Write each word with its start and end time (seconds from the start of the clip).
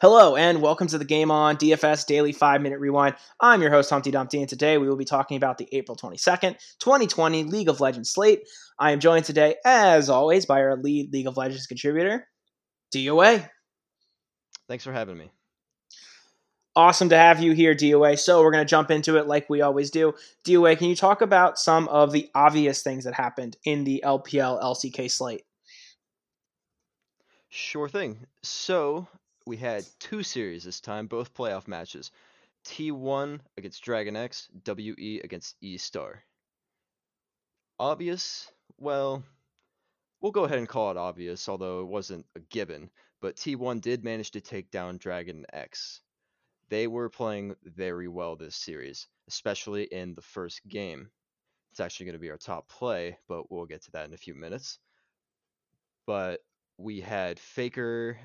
Hello 0.00 0.36
and 0.36 0.62
welcome 0.62 0.86
to 0.86 0.96
the 0.96 1.04
Game 1.04 1.32
On 1.32 1.56
DFS 1.56 2.06
Daily 2.06 2.30
5 2.30 2.60
Minute 2.62 2.78
Rewind. 2.78 3.16
I'm 3.40 3.60
your 3.60 3.72
host, 3.72 3.90
Humpty 3.90 4.12
Dumpty, 4.12 4.38
and 4.38 4.48
today 4.48 4.78
we 4.78 4.88
will 4.88 4.96
be 4.96 5.04
talking 5.04 5.36
about 5.36 5.58
the 5.58 5.68
April 5.72 5.96
22nd, 5.96 6.54
2020 6.78 7.42
League 7.42 7.68
of 7.68 7.80
Legends 7.80 8.10
slate. 8.10 8.42
I 8.78 8.92
am 8.92 9.00
joined 9.00 9.24
today, 9.24 9.56
as 9.64 10.08
always, 10.08 10.46
by 10.46 10.60
our 10.60 10.76
lead 10.76 11.12
League 11.12 11.26
of 11.26 11.36
Legends 11.36 11.66
contributor, 11.66 12.28
DOA. 12.94 13.50
Thanks 14.68 14.84
for 14.84 14.92
having 14.92 15.18
me. 15.18 15.32
Awesome 16.76 17.08
to 17.08 17.16
have 17.16 17.42
you 17.42 17.50
here, 17.50 17.74
DOA. 17.74 18.16
So 18.20 18.40
we're 18.40 18.52
going 18.52 18.64
to 18.64 18.70
jump 18.70 18.92
into 18.92 19.16
it 19.16 19.26
like 19.26 19.50
we 19.50 19.62
always 19.62 19.90
do. 19.90 20.14
DOA, 20.46 20.78
can 20.78 20.86
you 20.86 20.94
talk 20.94 21.22
about 21.22 21.58
some 21.58 21.88
of 21.88 22.12
the 22.12 22.30
obvious 22.36 22.84
things 22.84 23.02
that 23.02 23.14
happened 23.14 23.56
in 23.64 23.82
the 23.82 24.04
LPL 24.06 24.62
LCK 24.62 25.10
slate? 25.10 25.42
Sure 27.48 27.88
thing. 27.88 28.28
So 28.44 29.08
we 29.48 29.56
had 29.56 29.82
two 29.98 30.22
series 30.22 30.64
this 30.64 30.78
time, 30.78 31.06
both 31.06 31.32
playoff 31.32 31.66
matches. 31.66 32.12
T1 32.66 33.40
against 33.56 33.82
Dragon 33.82 34.14
X, 34.14 34.46
WE 34.66 35.22
against 35.24 35.56
E 35.62 35.78
Star. 35.78 36.22
Obvious? 37.80 38.52
Well, 38.76 39.24
we'll 40.20 40.32
go 40.32 40.44
ahead 40.44 40.58
and 40.58 40.68
call 40.68 40.90
it 40.90 40.98
obvious, 40.98 41.48
although 41.48 41.80
it 41.80 41.86
wasn't 41.86 42.26
a 42.36 42.40
given. 42.40 42.90
But 43.22 43.36
T1 43.36 43.80
did 43.80 44.04
manage 44.04 44.32
to 44.32 44.42
take 44.42 44.70
down 44.70 44.98
Dragon 44.98 45.46
X. 45.50 46.02
They 46.68 46.86
were 46.86 47.08
playing 47.08 47.56
very 47.64 48.06
well 48.06 48.36
this 48.36 48.54
series, 48.54 49.06
especially 49.28 49.84
in 49.84 50.14
the 50.14 50.20
first 50.20 50.60
game. 50.68 51.08
It's 51.70 51.80
actually 51.80 52.04
going 52.04 52.16
to 52.16 52.20
be 52.20 52.30
our 52.30 52.36
top 52.36 52.68
play, 52.68 53.16
but 53.28 53.50
we'll 53.50 53.64
get 53.64 53.82
to 53.84 53.92
that 53.92 54.08
in 54.08 54.12
a 54.12 54.18
few 54.18 54.34
minutes. 54.34 54.78
But 56.06 56.40
we 56.76 57.00
had 57.00 57.40
Faker 57.40 58.18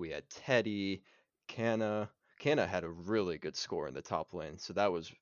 we 0.00 0.10
had 0.10 0.28
Teddy, 0.30 1.02
Canna. 1.46 2.10
Canna 2.40 2.66
had 2.66 2.84
a 2.84 2.88
really 2.88 3.38
good 3.38 3.54
score 3.54 3.86
in 3.86 3.94
the 3.94 4.02
top 4.02 4.32
lane, 4.32 4.58
so 4.58 4.72
that 4.72 4.90
was 4.90 5.12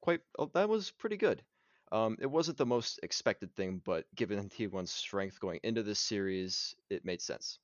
quite 0.00 0.20
oh, 0.38 0.50
that 0.54 0.68
was 0.68 0.90
pretty 0.92 1.16
good. 1.16 1.42
Um, 1.90 2.16
it 2.20 2.26
wasn't 2.26 2.58
the 2.58 2.66
most 2.66 3.00
expected 3.02 3.54
thing, 3.54 3.80
but 3.84 4.04
given 4.14 4.48
T1's 4.48 4.92
strength 4.92 5.40
going 5.40 5.60
into 5.62 5.82
this 5.82 5.98
series, 5.98 6.74
it 6.90 7.04
made 7.04 7.22
sense. 7.22 7.58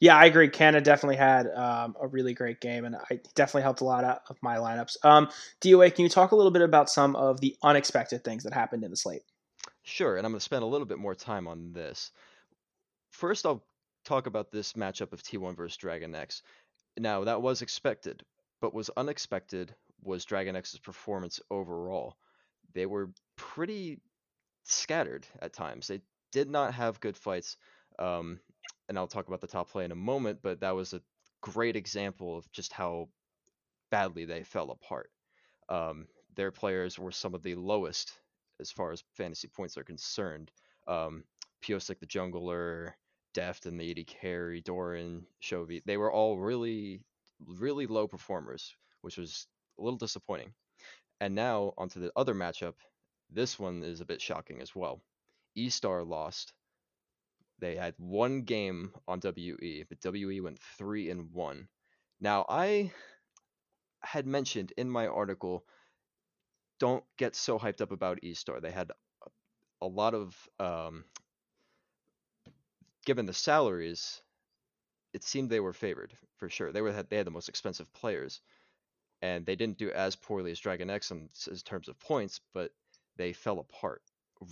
Yeah, 0.00 0.16
I 0.16 0.24
agree. 0.24 0.48
Canna 0.48 0.80
definitely 0.80 1.16
had 1.16 1.46
um, 1.48 1.94
a 2.00 2.08
really 2.08 2.32
great 2.32 2.62
game, 2.62 2.86
and 2.86 2.96
I 2.96 3.20
definitely 3.34 3.62
helped 3.62 3.82
a 3.82 3.84
lot 3.84 4.22
of 4.30 4.36
my 4.40 4.56
lineups. 4.56 4.96
Um, 5.04 5.28
DOA, 5.60 5.94
can 5.94 6.04
you 6.04 6.08
talk 6.08 6.32
a 6.32 6.36
little 6.36 6.50
bit 6.50 6.62
about 6.62 6.88
some 6.88 7.14
of 7.16 7.38
the 7.42 7.54
unexpected 7.62 8.24
things 8.24 8.44
that 8.44 8.54
happened 8.54 8.82
in 8.82 8.90
the 8.90 8.96
slate? 8.96 9.22
Sure, 9.82 10.16
and 10.16 10.24
I'm 10.24 10.32
going 10.32 10.38
to 10.38 10.44
spend 10.44 10.62
a 10.62 10.66
little 10.66 10.86
bit 10.86 10.98
more 10.98 11.14
time 11.14 11.46
on 11.46 11.74
this. 11.74 12.12
First, 13.10 13.44
I'll 13.44 13.62
talk 14.04 14.26
about 14.26 14.50
this 14.50 14.74
matchup 14.74 15.12
of 15.12 15.22
T1 15.22 15.56
versus 15.56 15.76
Dragon 15.76 16.14
X. 16.14 16.42
Now, 16.98 17.24
that 17.24 17.42
was 17.42 17.62
expected, 17.62 18.24
but 18.60 18.74
was 18.74 18.90
unexpected 18.96 19.74
was 20.02 20.24
Dragon 20.24 20.56
X's 20.56 20.78
performance 20.78 21.40
overall. 21.50 22.16
They 22.74 22.86
were 22.86 23.10
pretty 23.36 24.00
scattered 24.64 25.26
at 25.40 25.52
times. 25.52 25.88
They 25.88 26.00
did 26.32 26.48
not 26.48 26.74
have 26.74 27.00
good 27.00 27.16
fights. 27.16 27.56
Um, 27.98 28.40
and 28.88 28.98
I'll 28.98 29.06
talk 29.06 29.28
about 29.28 29.40
the 29.40 29.46
top 29.46 29.70
play 29.70 29.84
in 29.84 29.92
a 29.92 29.96
moment, 29.96 30.40
but 30.42 30.60
that 30.60 30.74
was 30.74 30.94
a 30.94 31.02
great 31.40 31.76
example 31.76 32.38
of 32.38 32.50
just 32.52 32.72
how 32.72 33.08
badly 33.90 34.24
they 34.24 34.42
fell 34.42 34.70
apart. 34.70 35.10
Um, 35.68 36.06
their 36.34 36.50
players 36.50 36.98
were 36.98 37.12
some 37.12 37.34
of 37.34 37.42
the 37.42 37.54
lowest 37.54 38.12
as 38.60 38.70
far 38.70 38.92
as 38.92 39.02
fantasy 39.14 39.48
points 39.48 39.76
are 39.76 39.84
concerned. 39.84 40.50
Um, 40.86 41.24
Pyosik 41.62 41.98
the 41.98 42.06
jungler, 42.06 42.92
Deft 43.34 43.66
and 43.66 43.80
the 43.80 43.90
AD 43.90 44.06
carry, 44.06 44.60
Doran, 44.60 45.26
Chovy, 45.42 45.82
they 45.84 45.96
were 45.96 46.12
all 46.12 46.38
really, 46.38 47.02
really 47.46 47.86
low 47.86 48.06
performers, 48.08 48.74
which 49.02 49.16
was 49.16 49.46
a 49.78 49.82
little 49.82 49.98
disappointing. 49.98 50.52
And 51.20 51.34
now 51.34 51.74
onto 51.76 52.00
the 52.00 52.12
other 52.16 52.34
matchup. 52.34 52.74
This 53.30 53.58
one 53.58 53.82
is 53.84 54.00
a 54.00 54.04
bit 54.06 54.20
shocking 54.20 54.60
as 54.60 54.74
well. 54.74 55.00
E-Star 55.54 56.02
lost. 56.02 56.52
They 57.60 57.76
had 57.76 57.94
one 57.98 58.42
game 58.42 58.92
on 59.06 59.20
WE, 59.22 59.84
but 59.88 60.12
WE 60.12 60.40
went 60.40 60.58
three 60.78 61.10
and 61.10 61.32
one. 61.32 61.68
Now 62.20 62.46
I 62.48 62.92
had 64.02 64.26
mentioned 64.26 64.72
in 64.76 64.90
my 64.90 65.06
article, 65.06 65.64
don't 66.78 67.04
get 67.18 67.36
so 67.36 67.58
hyped 67.58 67.82
up 67.82 67.92
about 67.92 68.24
E-Star. 68.24 68.60
They 68.60 68.70
had 68.70 68.90
a 69.82 69.86
lot 69.86 70.14
of 70.14 70.34
um, 70.58 71.04
given 73.04 73.26
the 73.26 73.32
salaries, 73.32 74.20
it 75.12 75.24
seemed 75.24 75.50
they 75.50 75.60
were 75.60 75.72
favored 75.72 76.16
for 76.38 76.48
sure. 76.48 76.72
They 76.72 76.82
were 76.82 76.92
they 76.92 77.16
had 77.16 77.26
the 77.26 77.30
most 77.30 77.48
expensive 77.48 77.92
players, 77.92 78.40
and 79.22 79.44
they 79.44 79.56
didn't 79.56 79.78
do 79.78 79.90
as 79.90 80.16
poorly 80.16 80.50
as 80.50 80.60
Dragon 80.60 80.90
X 80.90 81.10
in, 81.10 81.28
in 81.48 81.56
terms 81.56 81.88
of 81.88 81.98
points, 82.00 82.40
but 82.54 82.72
they 83.16 83.32
fell 83.32 83.58
apart 83.58 84.02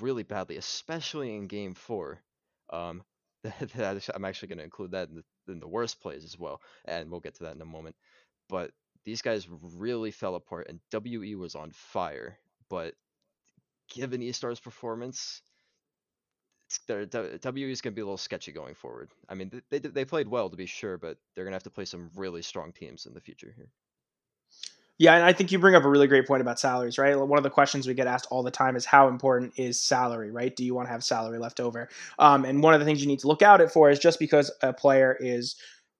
really 0.00 0.22
badly, 0.22 0.56
especially 0.56 1.34
in 1.34 1.46
Game 1.46 1.74
Four. 1.74 2.20
Um, 2.70 3.02
that, 3.42 4.08
I'm 4.14 4.24
actually 4.24 4.48
going 4.48 4.58
to 4.58 4.64
include 4.64 4.90
that 4.92 5.08
in 5.08 5.16
the, 5.46 5.52
in 5.52 5.60
the 5.60 5.68
worst 5.68 6.00
plays 6.00 6.24
as 6.24 6.38
well, 6.38 6.60
and 6.84 7.10
we'll 7.10 7.20
get 7.20 7.34
to 7.36 7.44
that 7.44 7.54
in 7.54 7.62
a 7.62 7.66
moment. 7.66 7.96
But 8.48 8.72
these 9.04 9.22
guys 9.22 9.46
really 9.48 10.10
fell 10.10 10.34
apart, 10.34 10.68
and 10.68 10.80
WE 10.92 11.34
was 11.36 11.54
on 11.54 11.70
fire. 11.70 12.38
But 12.68 12.94
given 13.88 14.22
E 14.22 14.32
Star's 14.32 14.60
performance, 14.60 15.40
their 16.86 17.06
WE 17.06 17.70
is 17.70 17.80
going 17.80 17.92
to 17.92 17.96
be 17.96 18.00
a 18.00 18.04
little 18.04 18.16
sketchy 18.16 18.52
going 18.52 18.74
forward. 18.74 19.10
I 19.28 19.34
mean, 19.34 19.62
they 19.70 19.78
they 19.78 20.04
played 20.04 20.28
well 20.28 20.50
to 20.50 20.56
be 20.56 20.66
sure, 20.66 20.98
but 20.98 21.18
they're 21.34 21.44
going 21.44 21.52
to 21.52 21.56
have 21.56 21.62
to 21.64 21.70
play 21.70 21.84
some 21.84 22.10
really 22.14 22.42
strong 22.42 22.72
teams 22.72 23.06
in 23.06 23.14
the 23.14 23.20
future 23.20 23.52
here. 23.56 23.70
Yeah, 24.98 25.14
and 25.14 25.24
I 25.24 25.32
think 25.32 25.52
you 25.52 25.60
bring 25.60 25.76
up 25.76 25.84
a 25.84 25.88
really 25.88 26.08
great 26.08 26.26
point 26.26 26.40
about 26.40 26.58
salaries, 26.58 26.98
right? 26.98 27.16
One 27.16 27.38
of 27.38 27.44
the 27.44 27.50
questions 27.50 27.86
we 27.86 27.94
get 27.94 28.08
asked 28.08 28.26
all 28.32 28.42
the 28.42 28.50
time 28.50 28.74
is 28.74 28.84
how 28.84 29.06
important 29.06 29.52
is 29.56 29.78
salary, 29.78 30.32
right? 30.32 30.54
Do 30.54 30.64
you 30.64 30.74
want 30.74 30.88
to 30.88 30.92
have 30.92 31.04
salary 31.04 31.38
left 31.38 31.60
over? 31.60 31.88
Um, 32.18 32.44
and 32.44 32.64
one 32.64 32.74
of 32.74 32.80
the 32.80 32.86
things 32.86 33.00
you 33.00 33.06
need 33.06 33.20
to 33.20 33.28
look 33.28 33.40
out 33.40 33.60
it 33.60 33.70
for 33.70 33.90
is 33.90 34.00
just 34.00 34.18
because 34.18 34.50
a 34.60 34.72
player 34.72 35.16
is 35.20 35.54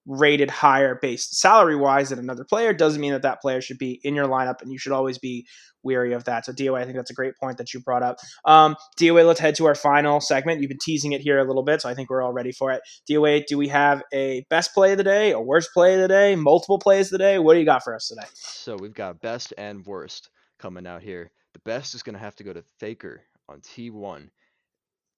rated 0.09 0.49
higher 0.51 0.99
based 1.01 1.39
salary 1.39 1.77
wise 1.77 2.09
than 2.09 2.19
another 2.19 2.43
player 2.43 2.73
doesn't 2.73 3.01
mean 3.01 3.13
that 3.13 3.23
that 3.23 3.43
player 3.43 3.61
should 3.61 3.79
be 3.79 4.01
in 4.03 4.15
your 4.15 4.27
lineup 4.27 4.63
and 4.63 4.73
you 4.73 4.79
should 4.79 4.93
always 4.93 5.19
be 5.19 5.47
weary 5.83 6.15
of 6.15 6.25
that. 6.25 6.47
So 6.47 6.53
DOA, 6.53 6.81
I 6.81 6.85
think 6.85 6.97
that's 6.97 7.11
a 7.11 7.15
great 7.15 7.35
point 7.37 7.59
that 7.59 7.73
you 7.73 7.81
brought 7.81 8.03
up. 8.03 8.17
Um, 8.45 8.75
DOA, 8.99 9.27
let's 9.27 9.39
head 9.39 9.55
to 9.57 9.67
our 9.67 9.75
final 9.75 10.21
segment. 10.21 10.61
You've 10.61 10.71
been 10.71 10.79
teasing 10.83 11.13
it 11.13 11.21
here 11.21 11.39
a 11.39 11.45
little 11.45 11.63
bit, 11.63 11.83
so 11.83 11.89
I 11.89 11.95
think 11.95 12.11
we're 12.11 12.23
all 12.23 12.33
ready 12.33 12.53
for 12.53 12.73
it. 12.73 12.81
DOA, 13.09 13.45
do 13.47 13.59
we 13.59 13.69
have 13.69 14.03
a 14.13 14.45
best 14.51 14.75
play 14.75 14.93
of 14.93 14.99
the 14.99 15.05
day, 15.05 15.33
a 15.33 15.41
worst 15.41 15.71
play 15.73 15.95
of 15.95 16.01
the 16.01 16.09
day, 16.09 16.35
multiple 16.35 16.79
plays 16.79 17.09
of 17.09 17.13
the 17.13 17.19
day? 17.19 17.39
What 17.39 17.55
do 17.55 17.61
you 17.61 17.67
got 17.67 17.85
for 17.85 17.95
us 17.95 18.09
today? 18.09 18.27
So 18.35 18.77
we've 18.77 18.95
got 18.95 19.21
best 19.21 19.53
and 19.59 19.85
worst 19.87 20.31
coming 20.59 20.87
out 20.87 21.03
here. 21.03 21.31
The 21.53 21.61
best 21.61 21.95
is 21.95 22.03
going 22.03 22.15
to 22.15 22.21
have 22.21 22.37
to 22.37 22.45
go 22.45 22.53
to 22.53 22.63
Faker 22.79 23.23
on 23.49 23.61
T1. 23.61 24.31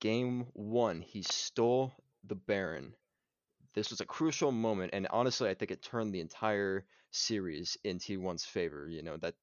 Game 0.01 0.47
one, 0.55 1.01
he 1.01 1.23
stole 1.23 1.93
the 2.27 2.35
Baron 2.35 2.95
this 3.75 3.91
was 3.91 4.01
a 4.01 4.07
crucial 4.07 4.53
moment, 4.53 4.91
and 4.95 5.07
honestly, 5.11 5.49
I 5.49 5.55
think 5.55 5.71
it 5.71 5.83
turned 5.83 6.13
the 6.13 6.21
entire 6.21 6.85
series 7.13 7.77
in 7.85 7.99
T1's 7.99 8.45
favor. 8.45 8.89
You 8.89 9.03
know 9.03 9.17
that 9.19 9.35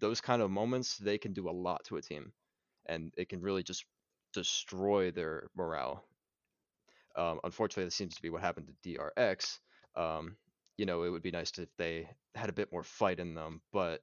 those 0.00 0.20
kind 0.20 0.42
of 0.42 0.50
moments 0.50 0.98
they 0.98 1.18
can 1.18 1.32
do 1.32 1.48
a 1.48 1.52
lot 1.52 1.84
to 1.86 1.96
a 1.96 2.02
team, 2.02 2.32
and 2.86 3.12
it 3.16 3.28
can 3.28 3.40
really 3.40 3.62
just 3.62 3.84
destroy 4.32 5.10
their 5.10 5.48
morale. 5.56 6.04
Um, 7.16 7.40
unfortunately, 7.44 7.84
this 7.84 7.94
seems 7.94 8.16
to 8.16 8.22
be 8.22 8.30
what 8.30 8.42
happened 8.42 8.68
to 8.68 8.96
DRX. 8.98 9.60
Um, 9.96 10.36
you 10.76 10.86
know, 10.86 11.04
it 11.04 11.10
would 11.10 11.22
be 11.22 11.30
nice 11.30 11.56
if 11.58 11.68
they 11.76 12.08
had 12.34 12.48
a 12.48 12.52
bit 12.54 12.72
more 12.72 12.82
fight 12.82 13.20
in 13.20 13.34
them, 13.34 13.62
but 13.72 14.02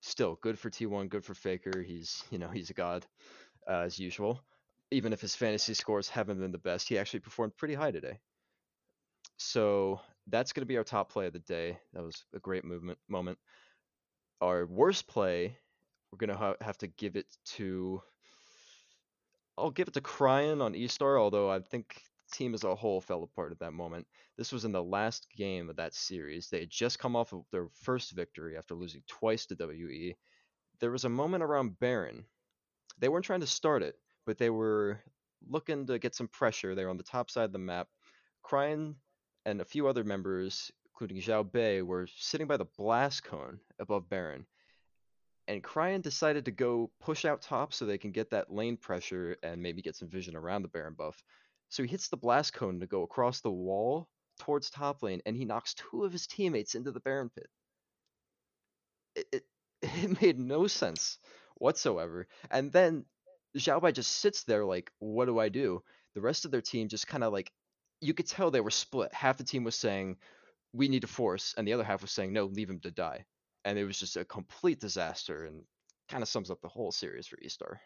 still, 0.00 0.38
good 0.42 0.58
for 0.58 0.70
T1, 0.70 1.08
good 1.08 1.24
for 1.24 1.34
Faker. 1.34 1.82
He's, 1.82 2.24
you 2.30 2.38
know, 2.38 2.48
he's 2.48 2.70
a 2.70 2.74
god 2.74 3.06
uh, 3.68 3.80
as 3.80 3.98
usual. 3.98 4.40
Even 4.90 5.12
if 5.12 5.20
his 5.20 5.36
fantasy 5.36 5.74
scores 5.74 6.08
haven't 6.08 6.40
been 6.40 6.52
the 6.52 6.58
best, 6.58 6.88
he 6.88 6.98
actually 6.98 7.20
performed 7.20 7.56
pretty 7.56 7.74
high 7.74 7.90
today. 7.90 8.18
So 9.42 10.02
that's 10.26 10.52
going 10.52 10.60
to 10.60 10.66
be 10.66 10.76
our 10.76 10.84
top 10.84 11.10
play 11.10 11.26
of 11.26 11.32
the 11.32 11.38
day. 11.38 11.78
That 11.94 12.02
was 12.02 12.24
a 12.34 12.38
great 12.38 12.62
movement 12.62 12.98
moment. 13.08 13.38
Our 14.42 14.66
worst 14.66 15.08
play, 15.08 15.56
we're 16.12 16.18
going 16.18 16.28
to 16.28 16.36
ha- 16.36 16.54
have 16.60 16.76
to 16.78 16.86
give 16.86 17.16
it 17.16 17.24
to. 17.56 18.02
I'll 19.56 19.70
give 19.70 19.88
it 19.88 19.94
to 19.94 20.02
Cryin 20.02 20.60
on 20.60 20.74
E-Star, 20.74 21.18
although 21.18 21.50
I 21.50 21.60
think 21.60 22.02
team 22.32 22.52
as 22.52 22.64
a 22.64 22.74
whole 22.74 23.00
fell 23.00 23.22
apart 23.22 23.50
at 23.50 23.58
that 23.60 23.72
moment. 23.72 24.06
This 24.36 24.52
was 24.52 24.66
in 24.66 24.72
the 24.72 24.82
last 24.82 25.26
game 25.34 25.70
of 25.70 25.76
that 25.76 25.94
series. 25.94 26.48
They 26.48 26.60
had 26.60 26.70
just 26.70 26.98
come 26.98 27.16
off 27.16 27.32
of 27.32 27.44
their 27.50 27.68
first 27.82 28.12
victory 28.12 28.58
after 28.58 28.74
losing 28.74 29.02
twice 29.08 29.46
to 29.46 29.56
WE. 29.58 30.16
There 30.80 30.90
was 30.90 31.04
a 31.06 31.10
moment 31.10 31.42
around 31.42 31.78
Baron. 31.78 32.26
They 32.98 33.08
weren't 33.08 33.24
trying 33.24 33.40
to 33.40 33.46
start 33.46 33.82
it, 33.82 33.96
but 34.26 34.36
they 34.36 34.50
were 34.50 35.00
looking 35.48 35.86
to 35.86 35.98
get 35.98 36.14
some 36.14 36.28
pressure. 36.28 36.74
They 36.74 36.84
were 36.84 36.90
on 36.90 36.98
the 36.98 37.02
top 37.02 37.30
side 37.30 37.44
of 37.44 37.52
the 37.52 37.58
map. 37.58 37.88
Cryin 38.42 38.96
and 39.46 39.60
a 39.60 39.64
few 39.64 39.88
other 39.88 40.04
members, 40.04 40.70
including 40.86 41.18
Xiaobai, 41.22 41.84
were 41.84 42.06
sitting 42.16 42.46
by 42.46 42.56
the 42.56 42.66
blast 42.76 43.24
cone 43.24 43.60
above 43.78 44.08
Baron. 44.08 44.46
And 45.48 45.64
Cryin 45.64 46.02
decided 46.02 46.44
to 46.44 46.50
go 46.50 46.90
push 47.00 47.24
out 47.24 47.42
top 47.42 47.72
so 47.72 47.84
they 47.84 47.98
can 47.98 48.12
get 48.12 48.30
that 48.30 48.52
lane 48.52 48.76
pressure 48.76 49.36
and 49.42 49.60
maybe 49.60 49.82
get 49.82 49.96
some 49.96 50.08
vision 50.08 50.36
around 50.36 50.62
the 50.62 50.68
Baron 50.68 50.94
buff. 50.94 51.22
So 51.70 51.82
he 51.82 51.88
hits 51.88 52.08
the 52.08 52.16
blast 52.16 52.52
cone 52.52 52.80
to 52.80 52.86
go 52.86 53.02
across 53.02 53.40
the 53.40 53.50
wall 53.50 54.08
towards 54.38 54.70
top 54.70 55.02
lane 55.02 55.20
and 55.26 55.36
he 55.36 55.44
knocks 55.44 55.74
two 55.74 56.04
of 56.04 56.12
his 56.12 56.26
teammates 56.26 56.74
into 56.74 56.92
the 56.92 57.00
Baron 57.00 57.30
pit. 57.30 57.48
It, 59.16 59.26
it, 59.32 59.44
it 59.82 60.22
made 60.22 60.38
no 60.38 60.66
sense 60.66 61.18
whatsoever. 61.56 62.26
And 62.50 62.70
then 62.70 63.04
Xiaobai 63.56 63.92
just 63.92 64.12
sits 64.12 64.44
there 64.44 64.64
like, 64.64 64.90
what 64.98 65.26
do 65.26 65.38
I 65.38 65.48
do? 65.48 65.82
The 66.14 66.20
rest 66.20 66.44
of 66.44 66.50
their 66.50 66.60
team 66.60 66.88
just 66.88 67.06
kind 67.06 67.24
of 67.24 67.32
like, 67.32 67.52
you 68.00 68.14
could 68.14 68.26
tell 68.26 68.50
they 68.50 68.60
were 68.60 68.70
split. 68.70 69.12
Half 69.12 69.38
the 69.38 69.44
team 69.44 69.64
was 69.64 69.74
saying, 69.74 70.16
we 70.72 70.88
need 70.88 71.02
to 71.02 71.08
force, 71.08 71.54
and 71.56 71.66
the 71.66 71.72
other 71.72 71.84
half 71.84 72.02
was 72.02 72.12
saying, 72.12 72.32
no, 72.32 72.44
leave 72.44 72.70
him 72.70 72.80
to 72.80 72.90
die. 72.90 73.24
And 73.64 73.78
it 73.78 73.84
was 73.84 73.98
just 73.98 74.16
a 74.16 74.24
complete 74.24 74.80
disaster 74.80 75.44
and 75.44 75.62
kind 76.08 76.22
of 76.22 76.28
sums 76.28 76.50
up 76.50 76.60
the 76.60 76.68
whole 76.68 76.92
series 76.92 77.26
for 77.26 77.36
eStar 77.36 77.78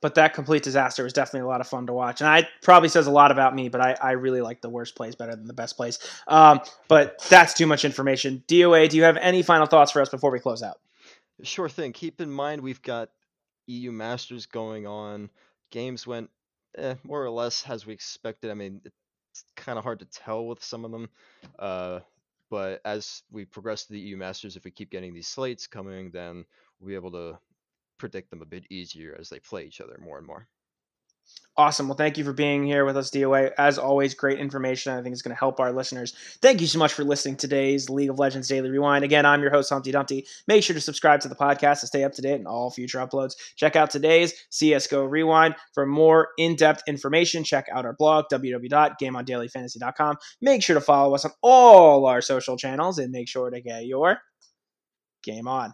but 0.00 0.14
that 0.16 0.34
complete 0.34 0.62
disaster 0.62 1.02
was 1.04 1.12
definitely 1.12 1.40
a 1.40 1.48
lot 1.48 1.60
of 1.60 1.66
fun 1.66 1.86
to 1.86 1.92
watch. 1.92 2.20
And 2.20 2.28
I 2.28 2.48
probably 2.62 2.88
says 2.88 3.06
a 3.06 3.10
lot 3.10 3.30
about 3.30 3.54
me, 3.54 3.68
but 3.68 3.80
I, 3.80 3.96
I 4.00 4.12
really 4.12 4.40
like 4.40 4.60
the 4.60 4.68
worst 4.68 4.94
plays 4.94 5.14
better 5.14 5.34
than 5.34 5.46
the 5.46 5.54
best 5.54 5.76
plays. 5.76 5.98
Um, 6.28 6.60
but 6.88 7.18
that's 7.28 7.54
too 7.54 7.66
much 7.66 7.84
information. 7.84 8.42
DOA, 8.48 8.88
do 8.88 8.96
you 8.96 9.04
have 9.04 9.16
any 9.16 9.42
final 9.42 9.66
thoughts 9.66 9.92
for 9.92 10.02
us 10.02 10.08
before 10.08 10.30
we 10.30 10.40
close 10.40 10.62
out? 10.62 10.78
Sure 11.42 11.68
thing. 11.68 11.92
Keep 11.92 12.20
in 12.20 12.30
mind 12.30 12.62
we've 12.62 12.82
got 12.82 13.10
EU 13.66 13.92
Masters 13.92 14.46
going 14.46 14.86
on. 14.86 15.30
Games 15.70 16.06
went 16.06 16.30
eh, 16.76 16.94
more 17.04 17.24
or 17.24 17.30
less 17.30 17.64
as 17.68 17.86
we 17.86 17.92
expected. 17.92 18.50
I 18.50 18.54
mean, 18.54 18.80
it's 18.84 19.44
kind 19.56 19.78
of 19.78 19.84
hard 19.84 20.00
to 20.00 20.06
tell 20.06 20.46
with 20.46 20.62
some 20.62 20.84
of 20.84 20.90
them. 20.90 21.08
Uh, 21.58 22.00
but 22.50 22.80
as 22.84 23.22
we 23.30 23.44
progress 23.44 23.86
to 23.86 23.92
the 23.92 24.00
EU 24.00 24.16
Masters, 24.16 24.56
if 24.56 24.64
we 24.64 24.70
keep 24.70 24.90
getting 24.90 25.14
these 25.14 25.28
slates 25.28 25.66
coming, 25.66 26.10
then 26.10 26.44
we'll 26.78 26.88
be 26.88 26.94
able 26.94 27.12
to 27.12 27.38
predict 27.98 28.30
them 28.30 28.42
a 28.42 28.46
bit 28.46 28.64
easier 28.70 29.16
as 29.18 29.28
they 29.28 29.40
play 29.40 29.64
each 29.64 29.80
other 29.80 29.98
more 30.00 30.18
and 30.18 30.26
more. 30.26 30.46
Awesome. 31.58 31.88
Well, 31.88 31.96
thank 31.96 32.18
you 32.18 32.24
for 32.24 32.34
being 32.34 32.66
here 32.66 32.84
with 32.84 32.98
us, 32.98 33.10
DOA. 33.10 33.50
As 33.56 33.78
always, 33.78 34.12
great 34.12 34.38
information. 34.38 34.92
I 34.92 35.00
think 35.00 35.14
it's 35.14 35.22
going 35.22 35.34
to 35.34 35.38
help 35.38 35.58
our 35.58 35.72
listeners. 35.72 36.12
Thank 36.42 36.60
you 36.60 36.66
so 36.66 36.78
much 36.78 36.92
for 36.92 37.02
listening 37.02 37.36
to 37.36 37.48
today's 37.48 37.88
League 37.88 38.10
of 38.10 38.18
Legends 38.18 38.46
Daily 38.46 38.68
Rewind. 38.68 39.04
Again, 39.04 39.24
I'm 39.24 39.40
your 39.40 39.50
host, 39.50 39.70
Humpty 39.70 39.90
Dumpty. 39.90 40.26
Make 40.46 40.62
sure 40.62 40.74
to 40.74 40.82
subscribe 40.82 41.20
to 41.20 41.28
the 41.28 41.34
podcast 41.34 41.80
to 41.80 41.86
stay 41.86 42.04
up 42.04 42.12
to 42.12 42.20
date 42.20 42.40
on 42.40 42.46
all 42.46 42.70
future 42.70 42.98
uploads. 42.98 43.36
Check 43.56 43.74
out 43.74 43.88
today's 43.88 44.34
CSGO 44.52 45.10
Rewind. 45.10 45.54
For 45.72 45.86
more 45.86 46.28
in 46.36 46.56
depth 46.56 46.82
information, 46.86 47.42
check 47.42 47.68
out 47.72 47.86
our 47.86 47.94
blog, 47.94 48.26
www.gameondailyfantasy.com. 48.30 50.16
Make 50.42 50.62
sure 50.62 50.74
to 50.74 50.82
follow 50.82 51.14
us 51.14 51.24
on 51.24 51.30
all 51.40 52.04
our 52.04 52.20
social 52.20 52.58
channels 52.58 52.98
and 52.98 53.10
make 53.12 53.28
sure 53.30 53.48
to 53.48 53.62
get 53.62 53.86
your 53.86 54.18
game 55.22 55.48
on. 55.48 55.72